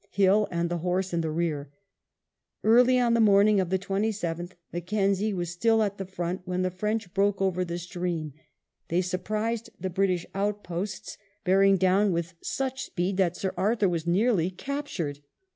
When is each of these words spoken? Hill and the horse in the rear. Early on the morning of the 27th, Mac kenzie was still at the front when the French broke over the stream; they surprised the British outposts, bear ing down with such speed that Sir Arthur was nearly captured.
Hill 0.09 0.47
and 0.49 0.67
the 0.67 0.79
horse 0.79 1.13
in 1.13 1.21
the 1.21 1.29
rear. 1.29 1.69
Early 2.63 2.97
on 2.97 3.13
the 3.13 3.19
morning 3.21 3.59
of 3.59 3.69
the 3.69 3.77
27th, 3.77 4.53
Mac 4.73 4.85
kenzie 4.87 5.31
was 5.31 5.51
still 5.51 5.83
at 5.83 5.99
the 5.99 6.07
front 6.07 6.41
when 6.45 6.63
the 6.63 6.71
French 6.71 7.13
broke 7.13 7.39
over 7.39 7.63
the 7.63 7.77
stream; 7.77 8.33
they 8.87 9.01
surprised 9.03 9.69
the 9.79 9.91
British 9.91 10.25
outposts, 10.33 11.19
bear 11.43 11.61
ing 11.61 11.77
down 11.77 12.11
with 12.11 12.33
such 12.41 12.85
speed 12.85 13.17
that 13.17 13.37
Sir 13.37 13.53
Arthur 13.55 13.87
was 13.87 14.07
nearly 14.07 14.49
captured. 14.49 15.19